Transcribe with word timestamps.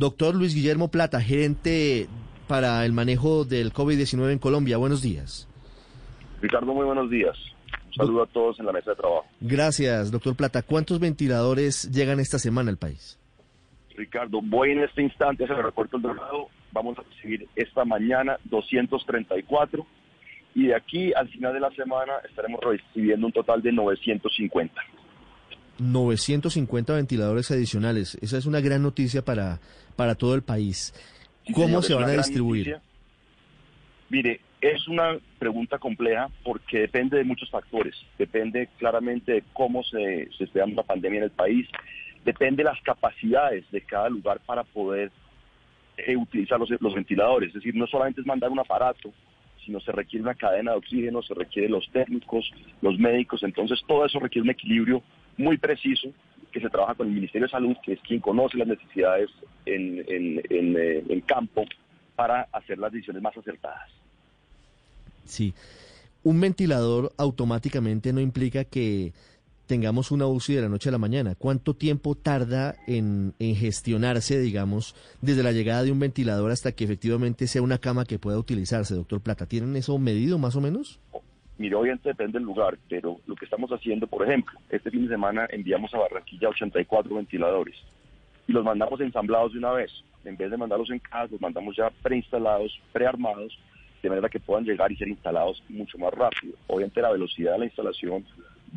Doctor 0.00 0.34
Luis 0.34 0.54
Guillermo 0.54 0.90
Plata, 0.90 1.20
gerente 1.20 2.08
para 2.48 2.86
el 2.86 2.92
manejo 2.94 3.44
del 3.44 3.70
COVID-19 3.70 4.32
en 4.32 4.38
Colombia. 4.38 4.78
Buenos 4.78 5.02
días. 5.02 5.46
Ricardo, 6.40 6.72
muy 6.72 6.86
buenos 6.86 7.10
días. 7.10 7.36
Un 7.88 7.92
saludo 8.06 8.22
a 8.22 8.26
todos 8.28 8.58
en 8.58 8.64
la 8.64 8.72
mesa 8.72 8.92
de 8.92 8.96
trabajo. 8.96 9.26
Gracias, 9.42 10.10
doctor 10.10 10.34
Plata. 10.34 10.62
¿Cuántos 10.62 11.00
ventiladores 11.00 11.90
llegan 11.90 12.18
esta 12.18 12.38
semana 12.38 12.70
al 12.70 12.78
país? 12.78 13.18
Ricardo, 13.94 14.40
voy 14.42 14.70
en 14.70 14.84
este 14.84 15.02
instante 15.02 15.44
hacia 15.44 15.52
el 15.52 15.58
aeropuerto 15.58 15.98
del 15.98 16.14
Dorado. 16.14 16.48
Vamos 16.72 16.98
a 16.98 17.02
recibir 17.02 17.46
esta 17.54 17.84
mañana 17.84 18.38
234 18.44 19.86
y 20.54 20.68
de 20.68 20.76
aquí 20.76 21.12
al 21.12 21.28
final 21.28 21.52
de 21.52 21.60
la 21.60 21.70
semana 21.72 22.14
estaremos 22.26 22.58
recibiendo 22.62 23.26
un 23.26 23.34
total 23.34 23.60
de 23.60 23.70
950. 23.70 24.80
950 25.80 26.94
ventiladores 26.94 27.50
adicionales. 27.50 28.16
Esa 28.20 28.38
es 28.38 28.46
una 28.46 28.60
gran 28.60 28.82
noticia 28.82 29.24
para, 29.24 29.60
para 29.96 30.14
todo 30.14 30.34
el 30.34 30.42
país. 30.42 30.94
¿Cómo 31.54 31.82
se 31.82 31.94
van 31.94 32.04
a 32.04 32.12
distribuir? 32.12 32.76
Mire, 34.08 34.40
es 34.60 34.86
una 34.88 35.18
pregunta 35.38 35.78
compleja 35.78 36.28
porque 36.44 36.80
depende 36.80 37.16
de 37.16 37.24
muchos 37.24 37.50
factores. 37.50 37.94
Depende 38.18 38.68
claramente 38.78 39.32
de 39.32 39.44
cómo 39.52 39.82
se, 39.82 40.28
se 40.36 40.44
esté 40.44 40.58
dando 40.58 40.76
la 40.76 40.86
pandemia 40.86 41.18
en 41.18 41.24
el 41.24 41.30
país. 41.30 41.66
Depende 42.24 42.62
de 42.62 42.70
las 42.70 42.80
capacidades 42.82 43.64
de 43.70 43.80
cada 43.80 44.08
lugar 44.10 44.40
para 44.44 44.64
poder 44.64 45.10
eh, 45.96 46.16
utilizar 46.16 46.58
los, 46.58 46.70
los 46.80 46.94
ventiladores. 46.94 47.48
Es 47.48 47.54
decir, 47.54 47.74
no 47.74 47.86
solamente 47.86 48.20
es 48.20 48.26
mandar 48.26 48.50
un 48.50 48.58
aparato, 48.58 49.12
sino 49.64 49.80
se 49.80 49.92
requiere 49.92 50.22
una 50.22 50.34
cadena 50.34 50.72
de 50.72 50.78
oxígeno, 50.78 51.22
se 51.22 51.34
requiere 51.34 51.68
los 51.68 51.88
técnicos, 51.90 52.50
los 52.82 52.98
médicos. 52.98 53.42
Entonces, 53.42 53.80
todo 53.86 54.04
eso 54.04 54.18
requiere 54.18 54.44
un 54.44 54.50
equilibrio 54.50 55.02
muy 55.36 55.58
preciso 55.58 56.10
que 56.50 56.60
se 56.60 56.68
trabaja 56.68 56.94
con 56.94 57.08
el 57.08 57.14
Ministerio 57.14 57.46
de 57.46 57.52
Salud, 57.52 57.76
que 57.82 57.92
es 57.92 58.00
quien 58.00 58.20
conoce 58.20 58.58
las 58.58 58.68
necesidades 58.68 59.30
en, 59.66 60.04
en, 60.08 60.76
eh, 60.76 61.22
campo 61.26 61.64
para 62.16 62.48
hacer 62.52 62.78
las 62.78 62.92
decisiones 62.92 63.22
más 63.22 63.36
acertadas. 63.36 63.88
Sí. 65.24 65.54
Un 66.22 66.40
ventilador 66.40 67.12
automáticamente 67.16 68.12
no 68.12 68.20
implica 68.20 68.64
que 68.64 69.12
tengamos 69.66 70.10
una 70.10 70.26
UCI 70.26 70.54
de 70.54 70.62
la 70.62 70.68
noche 70.68 70.88
a 70.88 70.92
la 70.92 70.98
mañana. 70.98 71.36
¿Cuánto 71.36 71.74
tiempo 71.74 72.16
tarda 72.16 72.74
en, 72.88 73.34
en, 73.38 73.54
gestionarse, 73.54 74.40
digamos, 74.40 74.96
desde 75.22 75.44
la 75.44 75.52
llegada 75.52 75.84
de 75.84 75.92
un 75.92 76.00
ventilador 76.00 76.50
hasta 76.50 76.72
que 76.72 76.82
efectivamente 76.82 77.46
sea 77.46 77.62
una 77.62 77.78
cama 77.78 78.04
que 78.04 78.18
pueda 78.18 78.36
utilizarse, 78.36 78.96
doctor 78.96 79.20
Plata? 79.20 79.46
¿Tienen 79.46 79.76
eso 79.76 79.96
medido 79.98 80.38
más 80.38 80.56
o 80.56 80.60
menos? 80.60 80.98
Mire, 81.60 81.74
obviamente 81.74 82.08
depende 82.08 82.38
del 82.38 82.46
lugar, 82.46 82.78
pero 82.88 83.20
lo 83.26 83.36
que 83.36 83.44
estamos 83.44 83.70
haciendo, 83.70 84.06
por 84.06 84.26
ejemplo, 84.26 84.58
este 84.70 84.90
fin 84.90 85.02
de 85.02 85.10
semana 85.10 85.46
enviamos 85.50 85.92
a 85.92 85.98
Barranquilla 85.98 86.48
84 86.48 87.14
ventiladores 87.14 87.76
y 88.48 88.52
los 88.52 88.64
mandamos 88.64 88.98
ensamblados 89.02 89.52
de 89.52 89.58
una 89.58 89.72
vez. 89.72 89.92
En 90.24 90.38
vez 90.38 90.50
de 90.50 90.56
mandarlos 90.56 90.88
en 90.88 91.00
casa, 91.00 91.28
los 91.32 91.40
mandamos 91.42 91.76
ya 91.76 91.90
preinstalados, 92.02 92.80
prearmados, 92.94 93.58
de 94.02 94.08
manera 94.08 94.30
que 94.30 94.40
puedan 94.40 94.64
llegar 94.64 94.90
y 94.90 94.96
ser 94.96 95.08
instalados 95.08 95.62
mucho 95.68 95.98
más 95.98 96.14
rápido. 96.14 96.54
Obviamente 96.66 97.02
la 97.02 97.12
velocidad 97.12 97.52
de 97.52 97.58
la 97.58 97.64
instalación 97.66 98.24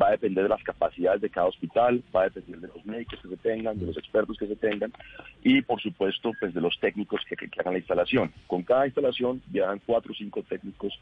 va 0.00 0.08
a 0.08 0.10
depender 0.10 0.42
de 0.42 0.50
las 0.50 0.62
capacidades 0.62 1.22
de 1.22 1.30
cada 1.30 1.46
hospital, 1.46 2.02
va 2.14 2.22
a 2.22 2.28
depender 2.28 2.60
de 2.60 2.68
los 2.68 2.84
médicos 2.84 3.18
que 3.22 3.28
se 3.28 3.36
tengan, 3.38 3.78
de 3.78 3.86
los 3.86 3.96
expertos 3.96 4.36
que 4.36 4.46
se 4.46 4.56
tengan 4.56 4.92
y 5.42 5.62
por 5.62 5.80
supuesto 5.80 6.32
pues 6.38 6.52
de 6.52 6.60
los 6.60 6.78
técnicos 6.80 7.22
que, 7.26 7.34
hagan 7.58 7.72
la 7.72 7.78
instalación. 7.78 8.30
Con 8.46 8.62
cada 8.62 8.86
instalación 8.86 9.40
viajan 9.46 9.80
cuatro 9.86 10.12
o 10.12 10.14
cinco 10.14 10.42
técnicos 10.42 10.92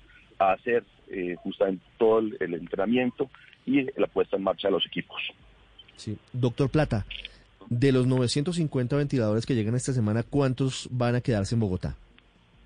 a 0.51 0.55
hacer 0.55 0.85
eh, 1.09 1.37
justamente 1.43 1.85
todo 1.99 2.19
el, 2.19 2.55
entrenamiento 2.55 3.31
y 3.67 3.83
la 3.99 4.07
puesta 4.07 4.37
en 4.37 4.43
marcha 4.43 4.69
de 4.69 4.73
los 4.73 4.87
equipos. 4.87 5.21
Sí, 5.97 6.19
doctor 6.33 6.71
Plata, 6.71 7.07
de 7.69 7.93
los 7.93 8.07
950 8.07 8.97
ventiladores 8.97 9.47
que 9.47 9.55
llegan 9.55 9.75
esta 9.75 9.93
semana, 9.93 10.23
¿cuántos 10.23 10.89
van 10.91 11.15
a 11.15 11.21
quedarse 11.21 11.55
en 11.55 11.61
Bogotá? 11.61 11.97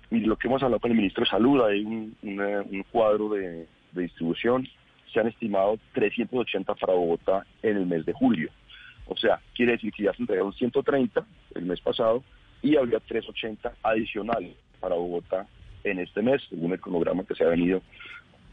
Y 0.09 0.19
lo 0.19 0.37
que 0.37 0.47
hemos 0.47 0.63
hablado 0.63 0.79
con 0.79 0.91
el 0.91 0.97
ministro 0.97 1.23
de 1.23 1.29
Salud, 1.29 1.61
hay 1.61 1.83
un, 1.83 2.85
cuadro 2.91 3.29
de 3.29 3.67
distribución 3.93 4.67
se 5.11 5.19
han 5.19 5.27
estimado 5.27 5.79
380 5.93 6.75
para 6.75 6.93
Bogotá 6.93 7.45
en 7.63 7.77
el 7.77 7.85
mes 7.85 8.05
de 8.05 8.13
julio. 8.13 8.49
O 9.05 9.15
sea, 9.15 9.39
quiere 9.55 9.73
decir 9.73 9.91
que 9.93 10.03
ya 10.03 10.13
se 10.13 10.21
entregaron 10.21 10.53
130 10.53 11.25
el 11.55 11.65
mes 11.65 11.79
pasado 11.81 12.23
y 12.61 12.75
habría 12.75 12.99
380 12.99 13.73
adicionales 13.83 14.55
para 14.79 14.95
Bogotá 14.95 15.47
en 15.91 15.99
este 15.99 16.21
mes, 16.21 16.41
según 16.49 16.73
el 16.73 16.79
cronograma 16.79 17.23
que 17.23 17.35
se 17.35 17.43
ha 17.43 17.47
venido 17.47 17.81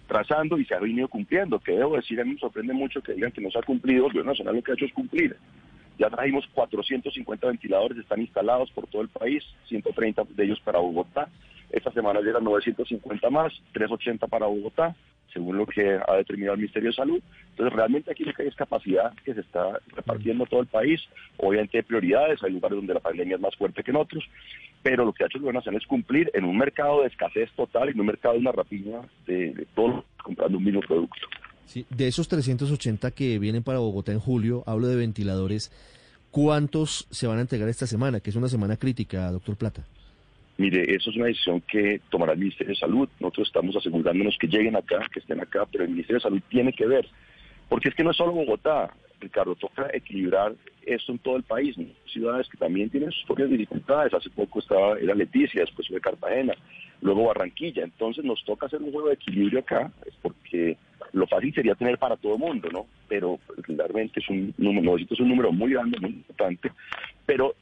trazando 0.07 0.59
y 0.59 0.65
se 0.65 0.75
ha 0.75 0.81
venido 0.81 1.09
cumpliendo, 1.09 1.59
que 1.59 1.73
debo 1.73 1.97
decir, 1.97 2.21
a 2.21 2.25
mí 2.25 2.35
me 2.35 2.39
sorprende 2.39 2.73
mucho 2.73 3.03
que 3.03 3.15
digan 3.15 3.33
que 3.33 3.41
no 3.41 3.51
se 3.51 3.59
ha 3.59 3.63
cumplido, 3.63 4.07
el 4.07 4.13
gobierno 4.13 4.33
nacional 4.33 4.57
lo 4.57 4.63
que 4.63 4.73
ha 4.73 4.75
hecho 4.75 4.85
es 4.85 4.93
cumplir. 4.93 5.37
Ya 5.99 6.11
trajimos 6.11 6.47
450 6.55 7.47
ventiladores, 7.47 7.99
están 7.99 8.21
instalados 8.21 8.71
por 8.73 8.87
todo 8.89 9.03
el 9.03 9.09
país, 9.09 9.45
130 9.69 10.25
de 10.31 10.45
ellos 10.45 10.61
para 10.61 10.81
Bogotá. 10.81 11.29
Esta 11.71 11.93
semana 11.93 12.21
llegan 12.21 12.45
950 12.45 13.31
más, 13.31 13.53
380 13.73 14.27
para 14.27 14.47
Bogotá, 14.47 14.95
según 15.35 15.59
lo 15.59 15.67
que 15.67 15.99
ha 16.07 16.17
determinado 16.17 16.55
el 16.55 16.61
Ministerio 16.61 16.91
de 16.91 16.97
Salud. 16.97 17.21
Entonces, 17.51 17.75
realmente 17.75 18.11
aquí 18.11 18.25
lo 18.25 18.33
que 18.33 18.43
hay 18.43 18.49
es 18.49 18.55
capacidad 18.55 19.13
que 19.25 19.35
se 19.35 19.41
está 19.41 19.79
repartiendo 19.89 20.47
todo 20.47 20.61
el 20.61 20.67
país. 20.67 21.01
Obviamente 21.37 21.79
hay 21.79 21.83
prioridades, 21.83 22.43
hay 22.43 22.53
lugares 22.53 22.77
donde 22.77 22.95
la 22.95 23.01
pandemia 23.01 23.37
es 23.37 23.43
más 23.43 23.55
fuerte 23.57 23.83
que 23.83 23.91
en 23.91 23.99
otros, 23.99 24.25
pero 24.83 25.05
lo 25.05 25.13
que 25.13 25.25
ha 25.25 25.27
hecho 25.27 25.39
el 25.39 25.43
gobierno 25.43 25.61
nacional 25.61 25.83
es 25.83 25.87
cumplir 25.87 26.31
en 26.33 26.45
un 26.45 26.57
mercado 26.57 27.03
de 27.03 27.09
escasez 27.09 27.51
total, 27.57 27.91
en 27.91 28.01
un 28.01 28.07
mercado 28.07 28.35
de 28.35 28.41
una 28.41 28.53
rapiña 28.53 29.01
de, 29.27 29.53
de 29.53 29.67
todos 29.75 30.05
comprando 30.23 30.57
un 30.57 30.65
mismo 30.65 30.81
producto. 30.81 31.27
De 31.91 32.07
esos 32.07 32.29
380 32.29 33.11
que 33.11 33.39
vienen 33.39 33.63
para 33.63 33.79
Bogotá 33.79 34.13
en 34.13 34.21
julio, 34.21 34.63
hablo 34.67 34.87
de 34.87 34.97
ventiladores, 34.97 35.73
¿cuántos 36.31 37.07
se 37.11 37.27
van 37.27 37.39
a 37.39 37.41
entregar 37.41 37.69
esta 37.69 37.87
semana? 37.87 38.21
Que 38.21 38.31
es 38.31 38.37
una 38.37 38.49
semana 38.49 38.77
crítica, 38.77 39.31
doctor 39.33 39.57
Plata. 39.57 39.85
Mire, 40.57 40.95
eso 40.95 41.11
es 41.11 41.17
una 41.17 41.27
decisión 41.27 41.61
que 41.63 42.01
tomará 42.11 42.33
el 42.33 42.39
Ministerio 42.39 42.75
de 42.75 42.79
Salud. 42.79 43.09
Nosotros 43.19 43.49
estamos 43.49 43.75
asegurándonos 43.77 44.37
que 44.39 44.47
lleguen 44.47 44.77
acá, 44.77 45.01
que 45.13 45.21
estén 45.21 45.41
acá, 45.41 45.67
pero 45.71 45.85
el 45.85 45.91
Ministerio 45.91 46.17
de 46.17 46.23
Salud 46.23 46.43
tiene 46.49 46.73
que 46.73 46.87
ver. 46.87 47.09
Porque 47.69 47.89
es 47.89 47.95
que 47.95 48.05
no 48.05 48.13
es 48.13 48.17
solo 48.17 48.33
Bogotá, 48.33 48.95
Ricardo, 49.21 49.57
toca 49.57 49.89
equilibrar 49.93 50.55
esto 50.87 51.13
en 51.13 51.19
todo 51.19 51.37
el 51.37 51.43
país. 51.43 51.77
Ciudades 52.07 52.49
que 52.49 52.57
también 52.57 52.91
tienen 52.91 53.11
sus 53.11 53.25
propias 53.25 53.51
dificultades. 53.51 54.15
Hace 54.15 54.31
poco 54.31 54.61
estaba, 54.61 54.99
era 54.99 55.15
Leticia, 55.15 55.63
después 55.63 55.89
fue 55.89 56.01
Cartagena, 56.01 56.55
luego 57.01 57.27
Barranquilla. 57.27 57.83
Entonces 57.83 58.25
nos 58.25 58.45
toca 58.45 58.67
hacer 58.67 58.81
un 58.81 58.93
juego 58.93 59.09
de 59.09 59.15
equilibrio 59.15 59.61
acá, 59.61 59.91
porque 60.23 60.77
lo 61.13 61.27
fácil 61.27 61.55
sería 61.55 61.75
tener 61.75 61.99
para 61.99 62.17
todo 62.17 62.35
el 62.35 62.41
mundo, 62.41 62.69
¿no? 62.73 62.87
Pero 63.09 63.39
realmente 63.67 64.21
es 64.21 64.29
un 64.29 64.55
número, 64.59 64.97
es 64.99 65.21
un 65.21 65.29
número 65.29 65.53
muy 65.53 65.73
grande, 65.73 65.99
muy 66.01 66.11
importante, 66.11 66.71
pero 67.27 67.55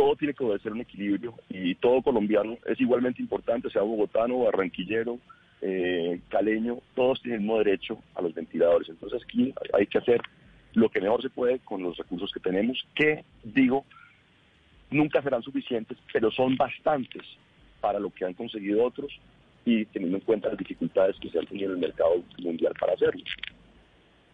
todo 0.00 0.16
tiene 0.16 0.32
que 0.32 0.58
ser 0.62 0.72
un 0.72 0.80
equilibrio 0.80 1.34
y 1.50 1.74
todo 1.74 2.00
colombiano 2.00 2.56
es 2.64 2.80
igualmente 2.80 3.20
importante, 3.20 3.68
sea 3.68 3.82
bogotano, 3.82 4.44
barranquillero, 4.44 5.18
eh, 5.60 6.18
caleño, 6.30 6.78
todos 6.94 7.20
tienen 7.20 7.42
el 7.42 7.46
mismo 7.46 7.58
derecho 7.58 7.98
a 8.14 8.22
los 8.22 8.32
ventiladores. 8.32 8.88
Entonces 8.88 9.22
aquí 9.22 9.52
hay 9.74 9.86
que 9.86 9.98
hacer 9.98 10.22
lo 10.72 10.88
que 10.88 11.02
mejor 11.02 11.20
se 11.20 11.28
puede 11.28 11.58
con 11.58 11.82
los 11.82 11.98
recursos 11.98 12.32
que 12.32 12.40
tenemos, 12.40 12.82
que 12.94 13.26
digo, 13.44 13.84
nunca 14.90 15.20
serán 15.20 15.42
suficientes, 15.42 15.98
pero 16.10 16.30
son 16.30 16.56
bastantes 16.56 17.22
para 17.82 18.00
lo 18.00 18.08
que 18.08 18.24
han 18.24 18.32
conseguido 18.32 18.82
otros 18.82 19.12
y 19.66 19.84
teniendo 19.84 20.16
en 20.16 20.24
cuenta 20.24 20.48
las 20.48 20.56
dificultades 20.56 21.14
que 21.20 21.28
se 21.28 21.40
han 21.40 21.46
tenido 21.46 21.72
en 21.72 21.74
el 21.74 21.88
mercado 21.88 22.24
mundial 22.38 22.72
para 22.80 22.94
hacerlo. 22.94 23.22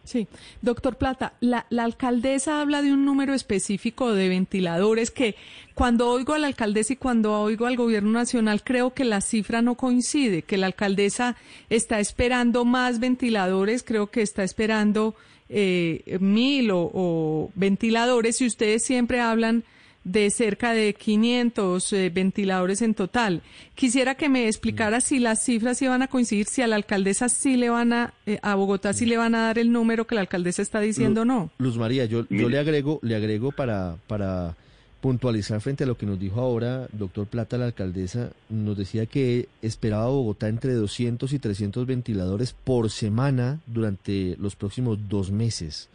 Sí, 0.07 0.25
doctor 0.61 0.95
Plata, 0.95 1.33
la, 1.41 1.65
alcaldesa 1.77 2.61
habla 2.61 2.81
de 2.81 2.93
un 2.93 3.03
número 3.03 3.33
específico 3.33 4.13
de 4.13 4.29
ventiladores 4.29 5.11
que 5.11 5.35
cuando 5.73 6.09
oigo 6.09 6.33
a 6.33 6.39
la 6.39 6.47
alcaldesa 6.47 6.93
y 6.93 6.95
cuando 6.95 7.37
oigo 7.41 7.65
al 7.65 7.75
gobierno 7.75 8.11
nacional 8.11 8.63
creo 8.63 8.93
que 8.93 9.03
la 9.03 9.19
cifra 9.19 9.61
no 9.61 9.75
coincide, 9.75 10.43
que 10.43 10.55
la 10.55 10.67
alcaldesa 10.67 11.35
está 11.69 11.99
esperando 11.99 12.63
más 12.63 13.01
ventiladores, 13.01 13.83
creo 13.83 14.07
que 14.07 14.21
está 14.21 14.45
esperando 14.45 15.13
eh, 15.49 16.17
mil 16.21 16.69
o 16.71 17.51
ventiladores 17.55 18.39
y 18.39 18.45
ustedes 18.45 18.85
siempre 18.85 19.19
hablan 19.19 19.65
de 20.07 20.29
cerca 20.29 20.71
de 20.71 20.93
500 20.93 21.93
eh, 21.93 22.09
ventiladores 22.09 22.81
en 22.81 22.93
total. 22.93 23.41
Quisiera 23.75 24.15
que 24.15 24.29
me 24.29 24.47
explicara 24.47 25.01
si 25.01 25.19
las 25.19 25.43
cifras 25.43 25.81
iban 25.81 26.01
a 26.01 26.07
coincidir, 26.07 26.45
si 26.45 26.61
a 26.61 26.67
la 26.67 26.77
alcaldesa 26.77 27.27
sí 27.27 27.57
le 27.57 27.69
van 27.69 27.91
a, 27.91 28.13
eh, 28.25 28.39
a 28.41 28.55
Bogotá 28.55 28.93
sí 28.93 29.05
le 29.05 29.17
van 29.17 29.35
a 29.35 29.41
dar 29.41 29.59
el 29.59 29.71
número 29.71 30.07
que 30.07 30.15
la 30.15 30.21
alcaldesa 30.21 30.61
está 30.61 30.79
diciendo 30.79 31.21
o 31.21 31.25
no. 31.25 31.51
Luz 31.57 31.77
María, 31.77 32.05
yo, 32.05 32.25
yo 32.29 32.47
le 32.47 32.57
agrego, 32.57 32.99
le 33.03 33.15
agrego 33.15 33.51
para, 33.51 33.97
para 34.07 34.55
puntualizar 35.01 35.59
frente 35.59 35.83
a 35.83 35.87
lo 35.87 35.97
que 35.97 36.05
nos 36.05 36.19
dijo 36.19 36.39
ahora 36.39 36.87
doctor 36.93 37.27
Plata, 37.27 37.57
la 37.57 37.65
alcaldesa, 37.65 38.31
nos 38.49 38.77
decía 38.77 39.07
que 39.07 39.49
esperaba 39.61 40.07
Bogotá 40.07 40.47
entre 40.47 40.73
200 40.73 41.33
y 41.33 41.39
300 41.39 41.85
ventiladores 41.85 42.53
por 42.53 42.89
semana 42.89 43.59
durante 43.67 44.37
los 44.39 44.55
próximos 44.55 44.97
dos 45.09 45.31
meses. 45.31 45.89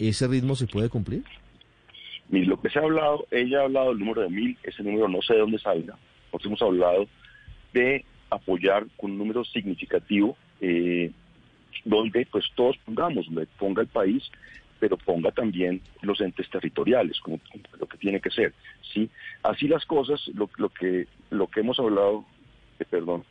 ¿Ese 0.00 0.26
ritmo 0.26 0.56
se 0.56 0.66
puede 0.66 0.88
cumplir? 0.88 1.22
Lo 2.30 2.60
que 2.60 2.70
se 2.70 2.78
ha 2.78 2.82
hablado, 2.82 3.26
ella 3.30 3.60
ha 3.60 3.64
hablado 3.64 3.88
del 3.90 3.98
número 3.98 4.22
de 4.22 4.30
mil, 4.30 4.58
ese 4.62 4.82
número 4.82 5.08
no 5.08 5.22
sé 5.22 5.34
de 5.34 5.40
dónde 5.40 5.58
salga. 5.58 5.96
Nosotros 6.32 6.46
hemos 6.46 6.62
hablado 6.62 7.06
de 7.72 8.04
apoyar 8.30 8.86
con 8.96 9.12
un 9.12 9.18
número 9.18 9.44
significativo, 9.44 10.36
eh, 10.60 11.10
donde 11.84 12.26
pues 12.26 12.44
todos 12.54 12.76
pongamos, 12.78 13.26
donde 13.26 13.46
ponga 13.58 13.82
el 13.82 13.88
país 13.88 14.30
pero 14.84 14.98
ponga 14.98 15.30
también 15.30 15.80
los 16.02 16.20
entes 16.20 16.46
territoriales, 16.50 17.18
como 17.20 17.40
lo 17.80 17.86
que 17.86 17.96
tiene 17.96 18.20
que 18.20 18.28
ser. 18.28 18.52
¿sí? 18.92 19.08
Así 19.42 19.66
las 19.66 19.82
cosas, 19.86 20.20
lo, 20.34 20.50
lo 20.58 20.68
que, 20.68 21.06
lo 21.30 21.46
que 21.46 21.60
hemos 21.60 21.78
hablado, 21.78 22.24
eh, 22.78 22.84
perdón, 22.84 23.24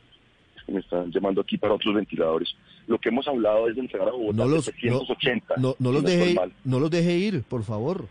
es 0.56 0.64
que 0.64 0.72
me 0.72 0.80
están 0.80 1.12
llamando 1.12 1.40
aquí 1.40 1.56
para 1.56 1.74
otros 1.74 1.94
ventiladores, 1.94 2.56
lo 2.88 2.98
que 2.98 3.10
hemos 3.10 3.28
hablado 3.28 3.68
es 3.68 3.76
de 3.76 3.82
entregar 3.82 4.08
a 4.08 4.10
Bogotá 4.10 4.44
no 4.44 4.48
los, 4.48 4.64
780. 4.64 5.54
No, 5.58 5.76
no, 5.78 5.92
los 5.92 6.02
deje, 6.02 6.34
no 6.64 6.80
los 6.80 6.90
deje 6.90 7.12
ir, 7.16 7.42
por 7.44 7.62
favor. 7.62 8.06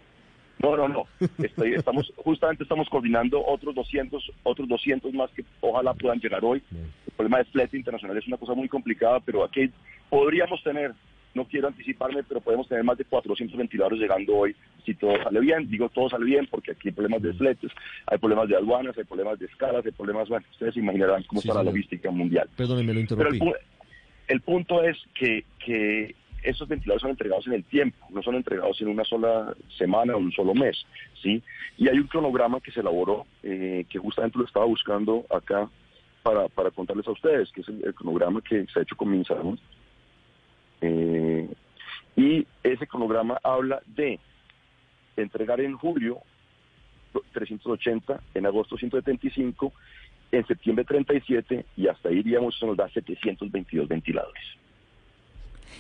No, 0.64 0.78
no, 0.78 0.88
no. 0.88 1.08
Estoy, 1.44 1.74
estamos, 1.74 2.12
justamente 2.16 2.64
estamos 2.64 2.88
coordinando 2.88 3.46
otros 3.46 3.76
200, 3.76 4.32
otros 4.44 4.68
200 4.70 5.14
más 5.14 5.30
que 5.32 5.44
ojalá 5.60 5.94
puedan 5.94 6.20
llegar 6.20 6.44
hoy. 6.44 6.64
El 6.72 7.12
problema 7.18 7.40
de 7.40 7.46
flete 7.46 7.76
internacional 7.76 8.18
es 8.18 8.28
una 8.28 8.38
cosa 8.38 8.54
muy 8.54 8.70
complicada, 8.70 9.20
pero 9.20 9.44
aquí 9.44 9.70
podríamos 10.10 10.64
tener, 10.64 10.94
no 11.34 11.44
quiero 11.46 11.68
anticiparme, 11.68 12.24
pero 12.24 12.40
podemos 12.40 12.70
tener 12.70 12.86
más 12.86 12.98
de 12.98 13.04
400 13.04 13.58
ventiladores 13.58 14.00
llegando 14.00 14.38
hoy 14.38 14.56
si 14.86 14.94
todo 14.94 15.22
sale 15.22 15.42
bien. 15.42 15.70
Digo 15.70 15.90
todo 15.90 16.10
sale 16.10 16.24
bien 16.24 16.48
porque 16.50 16.72
aquí 16.72 16.88
hay 16.88 16.94
problemas 16.94 17.22
de 17.22 17.34
fletes, 17.34 17.72
hay 18.08 18.18
problemas 18.18 18.48
de 18.48 18.56
aduanas, 18.56 18.98
hay 18.98 19.04
problemas 19.04 19.38
de 19.40 19.48
escalas, 19.48 19.86
hay 19.86 19.92
problemas, 19.92 20.30
bueno, 20.30 20.46
ustedes 20.50 20.78
imaginarán 20.78 21.24
cómo 21.24 21.42
está 21.42 21.56
la 21.56 21.64
logística 21.64 22.10
mundial. 22.10 22.50
Perdónenme, 22.56 22.94
lo 22.94 23.00
interrumpí. 23.02 23.38
Pero 23.38 23.52
el, 23.52 23.62
el 24.30 24.42
punto 24.42 24.82
es 24.82 24.98
que, 25.14 25.44
que 25.60 26.16
esos 26.44 26.68
ventiladores 26.68 27.02
son 27.02 27.12
entregados 27.12 27.48
en 27.48 27.54
el 27.54 27.64
tiempo, 27.64 27.98
no 28.10 28.22
son 28.22 28.36
entregados 28.36 28.80
en 28.82 28.90
una 28.90 29.04
sola 29.04 29.56
semana 29.78 30.16
o 30.16 30.20
un 30.20 30.32
solo 30.32 30.54
mes, 30.54 30.86
¿sí? 31.22 31.42
Y 31.78 31.88
hay 31.88 31.98
un 31.98 32.08
cronograma 32.08 32.60
que 32.60 32.72
se 32.72 32.82
elaboró, 32.82 33.26
eh, 33.42 33.86
que 33.90 34.00
justamente 34.00 34.38
lo 34.38 34.46
estaba 34.46 34.66
buscando 34.66 35.26
acá 35.30 35.70
para, 36.22 36.48
para 36.50 36.72
contarles 36.72 37.08
a 37.08 37.12
ustedes, 37.12 37.52
que 37.52 37.62
es 37.62 37.68
el, 37.68 37.94
cronograma 37.94 38.42
que 38.42 38.66
se 38.68 38.80
ha 38.80 38.84
hecho 38.84 38.96
con 38.96 39.12
Minsalud. 39.12 39.60
Eh, 40.82 41.50
y 42.16 42.46
ese 42.64 42.88
cronograma 42.88 43.40
habla 43.44 43.82
de 43.88 44.20
entregar 45.16 45.62
en 45.62 45.78
julio 45.78 46.20
380, 47.34 48.22
en 48.34 48.46
agosto 48.46 48.78
175, 48.78 49.72
en 50.32 50.48
septiembre 50.48 50.84
37 50.86 51.66
y 51.78 51.88
hasta 51.88 52.10
ahí, 52.10 52.24
digamos, 52.24 52.56
eso 52.56 52.66
nos 52.66 52.78
da 52.78 52.90
722 52.90 53.88
ventiladores. 53.88 54.44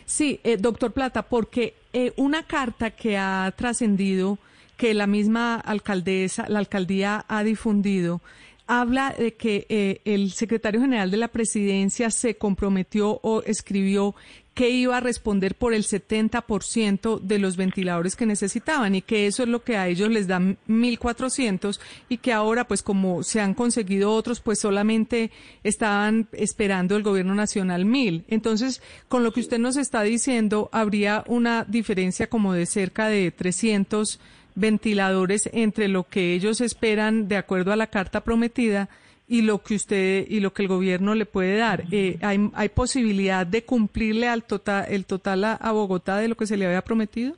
Sí, 0.05 0.39
eh, 0.43 0.57
doctor 0.57 0.91
Plata, 0.91 1.23
porque 1.23 1.75
eh, 1.93 2.13
una 2.17 2.43
carta 2.43 2.91
que 2.91 3.17
ha 3.17 3.53
trascendido, 3.55 4.37
que 4.77 4.93
la 4.93 5.07
misma 5.07 5.55
alcaldesa, 5.55 6.45
la 6.49 6.59
alcaldía 6.59 7.25
ha 7.27 7.43
difundido, 7.43 8.21
habla 8.67 9.13
de 9.17 9.33
que 9.33 9.65
eh, 9.69 10.01
el 10.05 10.31
secretario 10.31 10.81
general 10.81 11.11
de 11.11 11.17
la 11.17 11.27
presidencia 11.27 12.09
se 12.09 12.35
comprometió 12.35 13.19
o 13.21 13.43
escribió 13.43 14.15
que 14.53 14.69
iba 14.69 14.97
a 14.97 15.01
responder 15.01 15.55
por 15.55 15.73
el 15.73 15.83
70% 15.83 17.19
de 17.19 17.39
los 17.39 17.57
ventiladores 17.57 18.15
que 18.15 18.25
necesitaban 18.25 18.93
y 18.93 19.01
que 19.01 19.25
eso 19.25 19.43
es 19.43 19.49
lo 19.49 19.63
que 19.63 19.77
a 19.77 19.87
ellos 19.87 20.09
les 20.11 20.27
da 20.27 20.39
1.400 20.39 21.79
y 22.07 22.17
que 22.17 22.33
ahora 22.33 22.67
pues 22.67 22.83
como 22.83 23.23
se 23.23 23.41
han 23.41 23.55
conseguido 23.55 24.11
otros 24.11 24.41
pues 24.41 24.59
solamente 24.59 25.31
estaban 25.63 26.27
esperando 26.33 26.95
el 26.95 27.03
gobierno 27.03 27.33
nacional 27.33 27.85
1.000. 27.85 28.25
Entonces, 28.27 28.81
con 29.07 29.23
lo 29.23 29.33
que 29.33 29.39
usted 29.39 29.57
nos 29.57 29.75
está 29.75 30.03
diciendo, 30.03 30.69
habría 30.71 31.23
una 31.27 31.63
diferencia 31.63 32.27
como 32.27 32.53
de 32.53 32.67
cerca 32.67 33.07
de 33.07 33.31
300 33.31 34.19
ventiladores 34.55 35.49
entre 35.51 35.87
lo 35.87 36.07
que 36.07 36.35
ellos 36.35 36.61
esperan 36.61 37.27
de 37.27 37.37
acuerdo 37.37 37.71
a 37.71 37.75
la 37.75 37.87
carta 37.87 38.23
prometida 38.23 38.87
y 39.33 39.41
lo 39.41 39.63
que 39.63 39.73
usted 39.73 40.27
y 40.29 40.41
lo 40.41 40.53
que 40.53 40.61
el 40.61 40.67
gobierno 40.67 41.15
le 41.15 41.25
puede 41.25 41.57
dar. 41.57 41.85
Eh, 41.89 42.19
¿hay, 42.21 42.51
¿Hay 42.53 42.69
posibilidad 42.69 43.47
de 43.47 43.63
cumplirle 43.63 44.27
al 44.27 44.43
total, 44.43 44.85
el 44.89 45.07
total 45.07 45.43
a, 45.43 45.71
Bogotá 45.71 46.17
de 46.17 46.27
lo 46.27 46.35
que 46.35 46.45
se 46.45 46.55
le 46.55 46.67
había 46.67 46.83
prometido? 46.83 47.33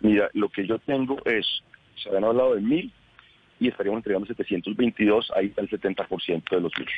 Mira, 0.00 0.30
lo 0.32 0.48
que 0.48 0.66
yo 0.66 0.78
tengo 0.78 1.18
es, 1.26 1.44
se 2.02 2.08
habían 2.08 2.24
hablado 2.24 2.54
de 2.54 2.62
mil 2.62 2.90
y 3.60 3.68
estaríamos 3.68 3.98
entregando 3.98 4.26
722, 4.28 5.30
ahí 5.36 5.48
está 5.48 5.60
el 5.60 5.68
70% 5.68 6.44
de 6.52 6.60
los 6.62 6.72
mil. 6.78 6.88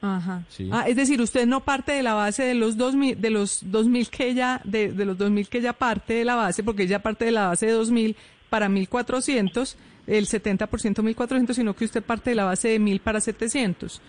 Ajá. 0.00 0.44
Ah, 0.70 0.86
es 0.88 0.96
decir, 0.96 1.20
usted 1.20 1.46
no 1.46 1.60
parte 1.60 1.92
de 1.92 2.02
la 2.02 2.14
base 2.14 2.44
de 2.44 2.54
los 2.54 2.78
2000 2.78 3.20
de 3.20 3.28
los 3.28 3.70
2000 3.70 4.08
que 4.08 4.28
ella 4.28 4.62
de, 4.64 4.90
de 4.90 5.04
los 5.04 5.18
2000 5.18 5.48
que 5.50 5.58
ella 5.58 5.74
parte 5.74 6.14
de 6.14 6.24
la 6.24 6.34
base 6.34 6.64
porque 6.64 6.84
ella 6.84 7.02
parte 7.02 7.26
de 7.26 7.30
la 7.30 7.48
base 7.48 7.66
de 7.66 7.72
2000 7.72 8.16
para 8.48 8.68
1400 8.68 9.76
el 10.06 10.26
70% 10.26 10.68
1.400, 10.68 11.52
sino 11.52 11.74
que 11.74 11.84
usted 11.84 12.02
parte 12.02 12.30
de 12.30 12.36
la 12.36 12.44
base 12.44 12.68
de 12.68 12.80
1.000 12.80 13.00
para 13.00 13.20
700. 13.20 14.00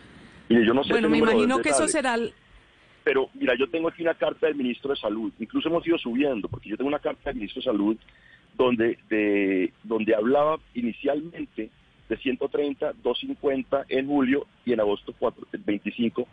yo 0.49 0.73
no 0.73 0.83
sé 0.83 0.93
bueno, 0.93 1.09
me 1.09 1.17
imagino 1.17 1.59
que 1.59 1.69
eso 1.69 1.87
será... 1.87 2.17
Pero 3.03 3.29
mira, 3.33 3.53
yo 3.59 3.69
tengo 3.69 3.89
aquí 3.89 4.01
una 4.01 4.13
carta 4.13 4.47
del 4.47 4.55
ministro 4.55 4.91
de 4.91 4.95
Salud, 4.95 5.31
incluso 5.37 5.67
hemos 5.67 5.85
ido 5.85 5.97
subiendo, 5.97 6.47
porque 6.47 6.69
yo 6.69 6.77
tengo 6.77 6.87
una 6.87 6.99
carta 6.99 7.29
del 7.29 7.35
ministro 7.35 7.59
de 7.59 7.65
Salud 7.65 7.97
donde, 8.55 8.97
de, 9.09 9.73
donde 9.83 10.15
hablaba 10.15 10.57
inicialmente 10.73 11.69
de 12.07 12.17
130, 12.17 12.93
250 13.03 13.85
en 13.89 14.07
julio 14.07 14.45
y 14.65 14.73
en 14.73 14.79
agosto 14.79 15.13
4, 15.17 15.47
25 15.65 16.27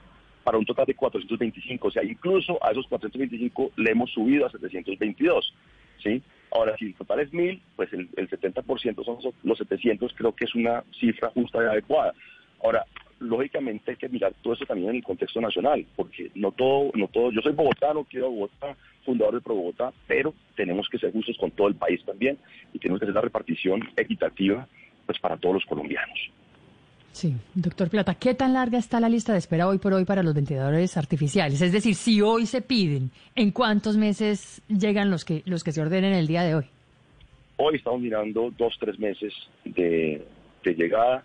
para 0.44 0.58
un 0.58 0.64
total 0.64 0.86
de 0.86 0.94
425. 0.94 1.88
O 1.88 1.90
sea, 1.90 2.04
incluso 2.04 2.58
a 2.64 2.70
esos 2.70 2.86
425 2.88 3.72
le 3.76 3.90
hemos 3.90 4.10
subido 4.10 4.46
a 4.46 4.50
722. 4.50 5.54
¿Sí? 6.02 6.22
Ahora, 6.52 6.76
si 6.76 6.86
el 6.86 6.94
total 6.94 7.20
es 7.20 7.32
1.000, 7.32 7.60
pues 7.76 7.92
el, 7.92 8.10
70% 8.10 9.04
son 9.04 9.34
los 9.44 9.58
700, 9.58 10.12
creo 10.14 10.34
que 10.34 10.44
es 10.44 10.54
una 10.54 10.82
cifra 10.98 11.30
justa 11.30 11.62
y 11.62 11.66
adecuada. 11.66 12.12
Ahora, 12.62 12.84
lógicamente 13.20 13.92
hay 13.92 13.96
que 13.96 14.08
mirar 14.08 14.34
todo 14.42 14.54
eso 14.54 14.66
también 14.66 14.90
en 14.90 14.96
el 14.96 15.04
contexto 15.04 15.40
nacional, 15.40 15.86
porque 15.94 16.30
no 16.34 16.50
todo, 16.52 16.90
no 16.94 17.06
todo, 17.08 17.30
yo 17.30 17.40
soy 17.40 17.52
bogotano, 17.52 18.04
quiero 18.04 18.30
Bogotá, 18.30 18.74
fundador 19.04 19.34
de 19.34 19.40
Pro 19.40 19.54
Bogotá, 19.54 19.92
pero 20.06 20.34
tenemos 20.56 20.88
que 20.88 20.98
ser 20.98 21.12
justos 21.12 21.36
con 21.38 21.50
todo 21.52 21.68
el 21.68 21.76
país 21.76 22.04
también 22.04 22.38
y 22.72 22.78
tenemos 22.78 22.98
que 22.98 23.04
hacer 23.04 23.14
la 23.14 23.20
repartición 23.20 23.88
equitativa 23.96 24.66
pues 25.06 25.18
para 25.18 25.36
todos 25.36 25.56
los 25.56 25.64
colombianos. 25.66 26.18
Sí, 27.12 27.34
doctor 27.54 27.90
Plata, 27.90 28.14
¿qué 28.14 28.34
tan 28.34 28.52
larga 28.52 28.78
está 28.78 29.00
la 29.00 29.08
lista 29.08 29.32
de 29.32 29.38
espera 29.38 29.66
hoy 29.66 29.78
por 29.78 29.92
hoy 29.92 30.04
para 30.04 30.22
los 30.22 30.34
ventiladores 30.34 30.96
artificiales? 30.96 31.60
Es 31.60 31.72
decir, 31.72 31.94
si 31.94 32.22
hoy 32.22 32.46
se 32.46 32.62
piden, 32.62 33.10
¿en 33.34 33.50
cuántos 33.50 33.96
meses 33.96 34.62
llegan 34.68 35.10
los 35.10 35.24
que, 35.24 35.42
los 35.44 35.64
que 35.64 35.72
se 35.72 35.82
ordenen 35.82 36.12
el 36.12 36.26
día 36.26 36.42
de 36.42 36.54
hoy? 36.54 36.64
Hoy 37.56 37.76
estamos 37.76 38.00
mirando 38.00 38.52
dos, 38.56 38.74
tres 38.78 38.98
meses 38.98 39.34
de, 39.64 40.24
llegada. 40.64 41.24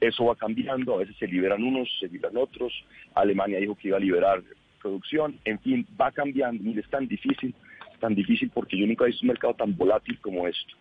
Eso 0.00 0.24
va 0.24 0.34
cambiando, 0.34 0.94
a 0.94 0.98
veces 0.98 1.16
se 1.16 1.28
liberan 1.28 1.62
unos, 1.62 1.88
se 2.00 2.08
liberan 2.08 2.36
otros. 2.38 2.72
Alemania 3.14 3.60
dijo 3.60 3.76
que 3.76 3.88
iba 3.88 3.98
a 3.98 4.00
liberar 4.00 4.42
producción. 4.82 5.38
En 5.44 5.60
fin, 5.60 5.86
va 6.00 6.10
cambiando. 6.10 6.62
Mire, 6.62 6.80
es 6.80 6.90
tan 6.90 7.06
difícil, 7.06 7.54
tan 8.00 8.14
difícil 8.14 8.50
porque 8.52 8.76
yo 8.76 8.86
nunca 8.86 9.04
he 9.04 9.08
visto 9.08 9.22
un 9.22 9.28
mercado 9.28 9.54
tan 9.54 9.76
volátil 9.76 10.18
como 10.20 10.48
esto. 10.48 10.74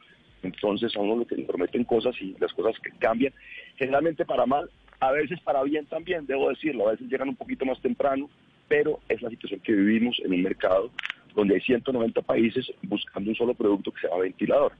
Entonces 0.45 0.95
a 0.95 0.99
uno 0.99 1.17
lo 1.17 1.27
que 1.27 1.35
le 1.35 1.43
prometen 1.43 1.83
cosas 1.83 2.15
y 2.21 2.35
las 2.39 2.53
cosas 2.53 2.79
que 2.81 2.91
cambian, 2.97 3.33
generalmente 3.77 4.25
para 4.25 4.45
mal, 4.45 4.69
a 4.99 5.11
veces 5.11 5.39
para 5.41 5.63
bien 5.63 5.85
también, 5.87 6.25
debo 6.25 6.49
decirlo, 6.49 6.87
a 6.87 6.91
veces 6.91 7.07
llegan 7.07 7.29
un 7.29 7.35
poquito 7.35 7.65
más 7.65 7.79
temprano, 7.81 8.29
pero 8.67 8.99
es 9.09 9.21
la 9.21 9.29
situación 9.29 9.59
que 9.61 9.73
vivimos 9.73 10.17
en 10.23 10.33
un 10.33 10.43
mercado 10.43 10.91
donde 11.35 11.55
hay 11.55 11.61
190 11.61 12.21
países 12.21 12.65
buscando 12.83 13.29
un 13.29 13.35
solo 13.35 13.53
producto 13.53 13.91
que 13.91 14.01
se 14.01 14.07
llama 14.07 14.21
ventilador, 14.21 14.71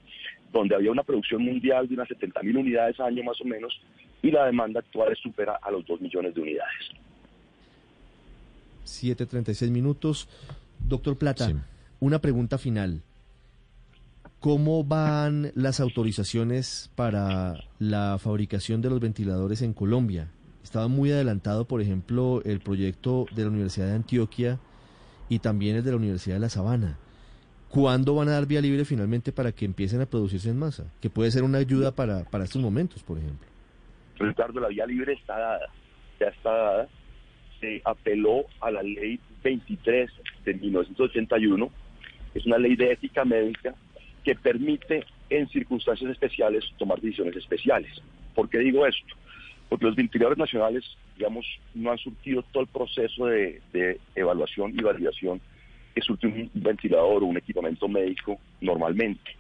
donde 0.54 0.74
había 0.74 0.92
una 0.92 1.04
producción 1.04 1.44
mundial 1.44 1.88
de 1.88 1.96
unas 1.96 2.08
70 2.08 2.42
mil 2.44 2.58
unidades 2.58 3.00
al 3.00 3.08
año 3.08 3.24
más 3.24 3.40
o 3.42 3.46
menos 3.46 3.78
y 4.22 4.32
la 4.32 4.46
demanda 4.46 4.80
actual 4.80 5.16
supera 5.22 5.60
a 5.62 5.70
los 5.70 5.86
2 5.86 6.02
millones 6.02 6.34
de 6.34 6.42
unidades. 6.42 6.92
7.36 8.86 9.70
minutos. 9.70 10.30
Doctor 10.80 11.18
Plata, 11.18 11.52
una 12.00 12.20
pregunta 12.20 12.58
final. 12.58 13.02
¿Cómo 14.46 14.84
van 14.84 15.52
las 15.56 15.80
autorizaciones 15.80 16.92
para 16.96 17.56
la 17.80 18.20
fabricación 18.20 18.80
de 18.80 18.92
los 18.92 19.00
ventiladores 19.00 19.64
en 19.64 19.74
Colombia? 19.74 20.28
Estaba 20.64 20.88
muy 20.88 21.12
adelantado, 21.12 21.66
por 21.66 21.82
ejemplo, 21.82 22.44
el 22.46 22.60
proyecto 22.60 23.26
de 23.36 23.42
la 23.42 23.50
Universidad 23.50 23.88
de 23.88 23.96
Antioquia 23.96 24.60
y 25.30 25.40
también 25.40 25.78
el 25.78 25.84
de 25.84 25.90
la 25.90 25.98
Universidad 25.98 26.36
de 26.36 26.42
La 26.42 26.50
Sabana. 26.50 27.00
¿Cuándo 27.70 28.14
van 28.14 28.28
a 28.28 28.34
dar 28.34 28.46
vía 28.46 28.62
libre 28.62 28.86
finalmente 28.86 29.32
para 29.32 29.52
que 29.52 29.66
empiecen 29.66 30.02
a 30.02 30.06
producirse 30.06 30.52
en 30.52 30.60
masa? 30.60 30.94
Que 31.02 31.10
puede 31.10 31.32
ser 31.32 31.42
una 31.42 31.58
ayuda 31.58 31.92
para, 31.96 32.24
para 32.26 32.44
estos 32.44 32.62
momentos, 32.62 33.02
por 33.02 33.18
ejemplo. 33.18 33.48
Ricardo, 34.20 34.60
la 34.60 34.68
vía 34.68 34.86
libre 34.86 35.14
está 35.14 35.40
dada, 35.40 35.74
ya 36.20 36.28
está 36.28 36.52
dada. 36.52 36.88
Se 37.60 37.82
apeló 37.84 38.46
a 38.62 38.70
la 38.70 38.84
ley 38.84 39.20
23 39.44 40.08
de 40.46 40.54
1981, 40.54 41.68
es 42.36 42.46
una 42.46 42.60
ley 42.60 42.76
de 42.76 42.92
ética 42.92 43.26
médica 43.26 43.74
que 44.26 44.36
permite 44.36 45.06
en 45.30 45.48
circunstancias 45.50 46.12
especiales 46.12 46.66
tomar 46.78 47.00
decisiones 47.00 47.36
especiales. 47.36 48.02
¿Por 48.34 48.50
qué 48.50 48.58
digo 48.58 48.86
esto? 48.86 49.16
Porque 49.70 49.86
los 49.86 49.96
ventiladores 49.96 50.38
nacionales, 50.38 50.84
digamos, 51.16 51.46
no 51.76 51.92
han 51.92 51.98
surtido 52.00 52.44
todo 52.52 52.64
el 52.64 52.70
proceso 52.70 53.28
de, 53.28 53.62
evaluación 54.16 54.72
y 54.72 54.82
validación 54.82 55.40
que 55.94 56.02
surte 56.02 56.28
un 56.28 56.50
ventilador 56.56 57.24
o 57.24 57.28
un 57.28 57.38
equipamiento 57.38 57.88
médico 57.88 58.40
normalmente. 58.62 59.32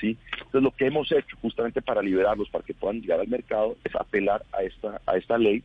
¿sí? 0.00 0.16
Entonces, 0.32 0.62
lo 0.62 0.70
que 0.72 0.86
hemos 0.86 1.12
hecho 1.12 1.36
justamente 1.40 1.82
para 1.82 2.02
liberarlos, 2.02 2.48
para 2.48 2.64
que 2.64 2.74
puedan 2.74 3.00
llegar 3.00 3.20
al 3.20 3.28
mercado, 3.28 3.76
es 3.84 3.94
apelar 3.94 4.42
a 4.52 4.62
esta, 4.62 5.00
a 5.06 5.16
esta 5.16 5.38
ley 5.38 5.62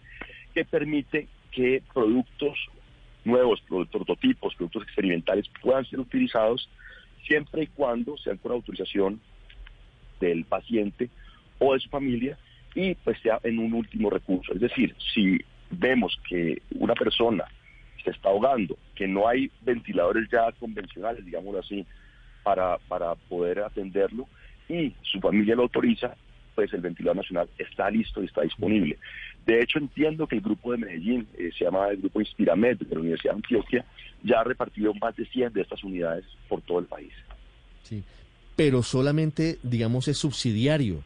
que 0.54 0.66
permite 0.66 1.28
que 1.52 1.82
productos 1.94 2.58
nuevos 3.24 3.62
prototipos, 3.62 4.54
productos 4.56 4.84
experimentales 4.84 5.50
puedan 5.62 5.86
ser 5.86 6.00
utilizados 6.00 6.70
siempre 7.26 7.64
y 7.64 7.68
cuando 7.68 8.18
sean 8.18 8.38
con 8.38 8.52
autorización 8.52 9.20
del 10.20 10.46
paciente 10.46 11.10
o 11.60 11.74
de 11.74 11.80
su 11.80 11.90
familia 11.90 12.38
y 12.74 12.96
pues 12.96 13.20
sea 13.22 13.40
en 13.44 13.60
un 13.60 13.74
último 13.74 14.10
recurso. 14.10 14.54
Es 14.54 14.60
decir, 14.60 14.96
si 15.14 15.40
vemos 15.70 16.20
que 16.28 16.62
una 16.72 16.94
persona 16.94 17.46
se 18.04 18.12
está 18.12 18.30
ahogando, 18.30 18.78
que 18.94 19.08
no 19.08 19.28
hay 19.28 19.50
ventiladores 19.62 20.30
ya 20.32 20.52
convencionales, 20.54 21.26
digámoslo 21.26 21.60
así, 21.60 21.86
para, 22.44 22.78
para 22.88 23.16
poder 23.16 23.60
atenderlo 23.60 24.28
y 24.70 24.94
su 25.02 25.20
familia 25.20 25.56
lo 25.56 25.64
autoriza, 25.64 26.16
pues 26.54 26.72
el 26.74 26.82
ventilador 26.82 27.18
nacional 27.18 27.50
está 27.58 27.90
listo 27.90 28.22
y 28.22 28.26
está 28.26 28.42
disponible. 28.42 28.98
De 29.46 29.62
hecho, 29.62 29.78
entiendo 29.78 30.28
que 30.28 30.36
el 30.36 30.42
grupo 30.42 30.72
de 30.72 30.80
Medellín, 30.80 31.28
eh, 31.38 31.52
se 31.58 31.66
llama 31.66 31.90
el 31.90 31.98
grupo 31.98 32.20
Inspiramed 32.20 32.78
de 32.78 32.96
la 32.96 33.02
Universidad 33.02 33.34
de 33.34 33.38
Antioquia, 33.38 33.86
ya 34.24 34.40
ha 34.40 34.44
repartido 34.44 34.94
más 34.96 35.16
de 35.16 35.26
100 35.26 35.54
de 35.54 35.62
estas 35.62 35.84
unidades 35.84 36.26
por 36.50 36.62
todo 36.62 36.80
el 36.80 36.86
país. 36.86 37.14
Sí, 37.84 38.04
pero 38.56 38.82
solamente, 38.82 39.60
digamos, 39.62 40.08
es 40.08 40.18
subsidiario. 40.18 41.04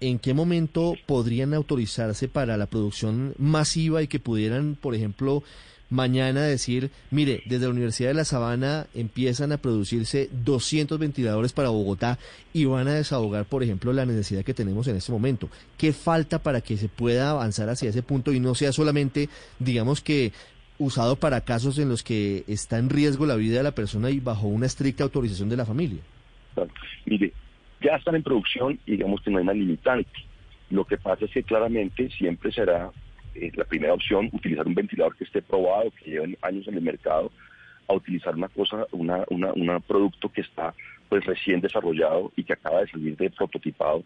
¿En 0.00 0.18
qué 0.18 0.34
momento 0.34 0.94
podrían 1.06 1.54
autorizarse 1.54 2.28
para 2.28 2.56
la 2.56 2.66
producción 2.66 3.34
masiva 3.38 4.02
y 4.02 4.08
que 4.08 4.20
pudieran, 4.20 4.74
por 4.74 4.94
ejemplo, 4.94 5.42
mañana 5.90 6.42
decir, 6.42 6.90
mire, 7.10 7.42
desde 7.46 7.66
la 7.66 7.70
Universidad 7.70 8.10
de 8.10 8.14
La 8.14 8.24
Sabana 8.24 8.86
empiezan 8.94 9.52
a 9.52 9.58
producirse 9.58 10.28
200 10.44 10.98
ventiladores 10.98 11.52
para 11.52 11.68
Bogotá 11.68 12.18
y 12.52 12.64
van 12.64 12.88
a 12.88 12.94
desahogar, 12.94 13.44
por 13.44 13.62
ejemplo, 13.62 13.92
la 13.92 14.06
necesidad 14.06 14.44
que 14.44 14.54
tenemos 14.54 14.88
en 14.88 14.96
este 14.96 15.12
momento. 15.12 15.48
¿Qué 15.78 15.92
falta 15.92 16.42
para 16.42 16.60
que 16.60 16.76
se 16.76 16.88
pueda 16.88 17.30
avanzar 17.30 17.68
hacia 17.68 17.90
ese 17.90 18.02
punto 18.02 18.32
y 18.32 18.40
no 18.40 18.54
sea 18.54 18.72
solamente, 18.72 19.28
digamos 19.58 20.00
que, 20.00 20.32
usado 20.78 21.16
para 21.16 21.40
casos 21.40 21.78
en 21.78 21.88
los 21.88 22.02
que 22.02 22.44
está 22.48 22.78
en 22.78 22.90
riesgo 22.90 23.24
la 23.24 23.36
vida 23.36 23.58
de 23.58 23.62
la 23.62 23.72
persona 23.72 24.10
y 24.10 24.20
bajo 24.20 24.46
una 24.46 24.66
estricta 24.66 25.04
autorización 25.04 25.48
de 25.48 25.56
la 25.56 25.64
familia? 25.64 26.00
Mire, 27.04 27.32
ya 27.80 27.96
están 27.96 28.16
en 28.16 28.22
producción 28.22 28.78
y 28.86 28.92
digamos 28.92 29.20
que 29.22 29.30
no 29.30 29.38
hay 29.38 29.44
una 29.44 29.52
limitante. 29.52 30.10
Lo 30.70 30.84
que 30.84 30.96
pasa 30.96 31.24
es 31.24 31.30
que 31.30 31.42
claramente 31.42 32.10
siempre 32.10 32.50
será 32.50 32.90
eh, 33.40 33.52
la 33.54 33.64
primera 33.64 33.94
opción, 33.94 34.28
utilizar 34.32 34.66
un 34.66 34.74
ventilador 34.74 35.16
que 35.16 35.24
esté 35.24 35.42
probado, 35.42 35.90
que 35.92 36.10
lleve 36.10 36.38
años 36.42 36.66
en 36.68 36.74
el 36.74 36.82
mercado, 36.82 37.30
a 37.88 37.94
utilizar 37.94 38.34
una 38.34 38.48
cosa, 38.48 38.86
una, 38.92 39.24
una, 39.28 39.80
producto 39.80 40.28
que 40.28 40.40
está 40.40 40.74
pues 41.08 41.24
recién 41.24 41.60
desarrollado 41.60 42.32
y 42.36 42.42
que 42.42 42.54
acaba 42.54 42.80
de 42.80 42.88
salir 42.88 43.16
de 43.16 43.30
prototipado 43.30 44.02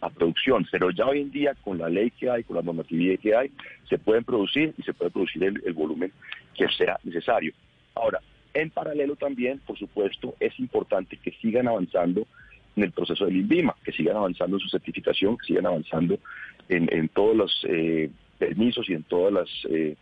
a 0.00 0.08
producción. 0.08 0.66
Pero 0.70 0.90
ya 0.90 1.06
hoy 1.06 1.22
en 1.22 1.30
día, 1.30 1.54
con 1.62 1.78
la 1.78 1.88
ley 1.88 2.10
que 2.12 2.30
hay, 2.30 2.44
con 2.44 2.56
la 2.56 2.62
normatividad 2.62 3.18
que 3.18 3.34
hay, 3.34 3.50
se 3.88 3.98
pueden 3.98 4.22
producir 4.22 4.72
y 4.78 4.82
se 4.82 4.94
puede 4.94 5.10
producir 5.10 5.42
el, 5.42 5.60
el 5.66 5.72
volumen 5.72 6.12
que 6.54 6.68
sea 6.68 6.98
necesario. 7.02 7.52
Ahora, 7.94 8.20
en 8.52 8.70
paralelo 8.70 9.16
también, 9.16 9.60
por 9.66 9.76
supuesto, 9.76 10.36
es 10.38 10.58
importante 10.60 11.16
que 11.16 11.32
sigan 11.32 11.66
avanzando 11.66 12.26
en 12.76 12.84
el 12.84 12.92
proceso 12.92 13.24
del 13.26 13.36
INVIMA, 13.36 13.74
que 13.84 13.92
sigan 13.92 14.16
avanzando 14.16 14.56
en 14.56 14.60
su 14.60 14.68
certificación, 14.68 15.36
que 15.38 15.46
sigan 15.46 15.66
avanzando 15.66 16.18
en, 16.68 16.88
en 16.92 17.08
todos 17.08 17.36
los 17.36 17.66
eh, 17.68 18.10
permisos 18.44 18.88
y 18.90 18.92
en 18.92 19.02
todas 19.04 19.32
las 19.32 19.48
eh, 19.70 19.96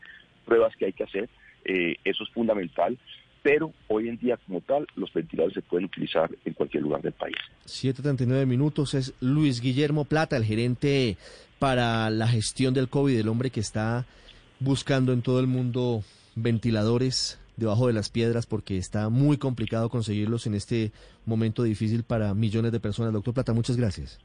pruebas 0.44 0.74
que 0.76 0.86
hay 0.86 0.92
que 0.92 1.04
hacer. 1.04 1.28
Eh, 1.64 1.96
eso 2.04 2.24
es 2.24 2.30
fundamental, 2.30 2.98
pero 3.42 3.72
hoy 3.88 4.08
en 4.08 4.18
día 4.18 4.36
como 4.36 4.60
tal 4.60 4.86
los 4.96 5.12
ventiladores 5.12 5.54
se 5.54 5.62
pueden 5.62 5.86
utilizar 5.86 6.28
en 6.44 6.52
cualquier 6.54 6.82
lugar 6.82 7.02
del 7.02 7.12
país. 7.12 7.36
7.39 7.66 8.46
minutos 8.46 8.94
es 8.94 9.14
Luis 9.20 9.60
Guillermo 9.60 10.04
Plata, 10.04 10.36
el 10.36 10.44
gerente 10.44 11.16
para 11.60 12.10
la 12.10 12.26
gestión 12.26 12.74
del 12.74 12.88
COVID, 12.88 13.16
el 13.16 13.28
hombre 13.28 13.50
que 13.50 13.60
está 13.60 14.06
buscando 14.58 15.12
en 15.12 15.22
todo 15.22 15.38
el 15.38 15.46
mundo 15.46 16.02
ventiladores 16.34 17.38
debajo 17.56 17.86
de 17.86 17.92
las 17.92 18.08
piedras 18.08 18.46
porque 18.46 18.76
está 18.78 19.08
muy 19.08 19.36
complicado 19.36 19.88
conseguirlos 19.88 20.46
en 20.46 20.54
este 20.54 20.90
momento 21.26 21.62
difícil 21.62 22.02
para 22.02 22.34
millones 22.34 22.72
de 22.72 22.80
personas. 22.80 23.12
Doctor 23.12 23.34
Plata, 23.34 23.52
muchas 23.52 23.76
gracias. 23.76 24.18